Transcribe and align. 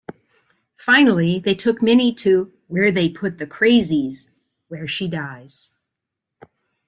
Finally, 0.79 1.37
they 1.37 1.53
took 1.53 1.79
Minnie 1.79 2.11
to 2.15 2.51
"where 2.65 2.91
they 2.91 3.07
put 3.07 3.37
the 3.37 3.45
crazies", 3.45 4.31
where 4.67 4.87
she 4.87 5.07
dies. 5.07 5.75